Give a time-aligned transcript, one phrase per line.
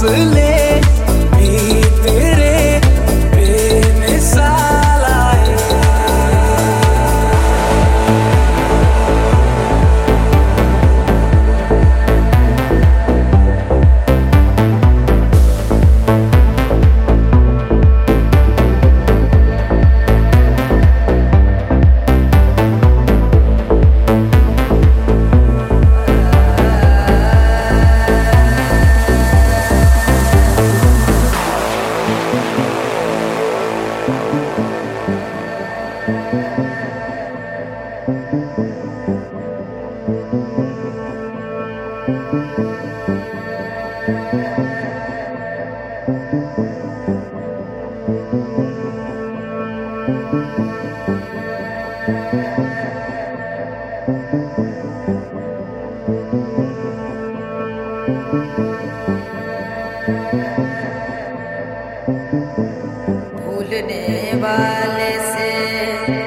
[0.00, 0.49] 撕裂。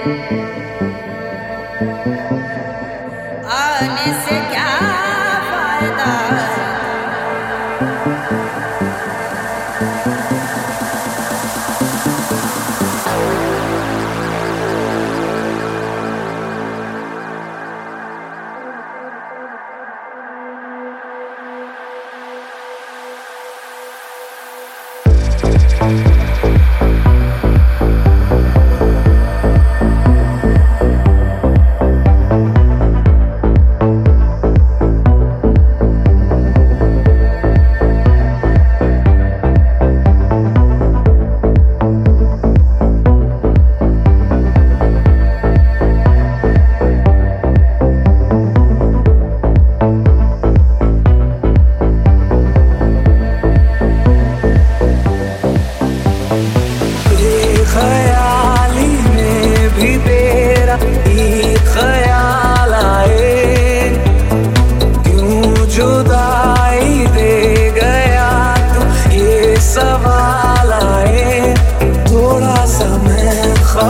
[0.05, 0.31] Thank
[2.07, 2.12] you.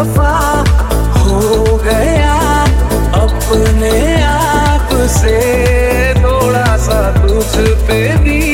[0.03, 0.63] वफा
[1.17, 2.35] हो गया
[3.23, 5.37] अपने आप से।
[6.15, 8.52] थोड़ा सा तुझ पे भी